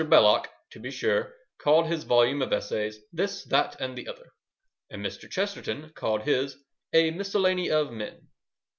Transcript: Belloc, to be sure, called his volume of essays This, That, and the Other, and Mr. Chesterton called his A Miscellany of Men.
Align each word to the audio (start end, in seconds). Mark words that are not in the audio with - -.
Belloc, 0.09 0.49
to 0.71 0.79
be 0.79 0.89
sure, 0.89 1.35
called 1.59 1.85
his 1.85 2.05
volume 2.05 2.41
of 2.41 2.51
essays 2.51 2.97
This, 3.13 3.43
That, 3.45 3.79
and 3.79 3.95
the 3.95 4.07
Other, 4.07 4.31
and 4.89 5.05
Mr. 5.05 5.29
Chesterton 5.29 5.91
called 5.93 6.23
his 6.23 6.57
A 6.91 7.11
Miscellany 7.11 7.69
of 7.69 7.91
Men. 7.91 8.27